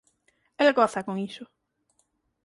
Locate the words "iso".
1.19-1.45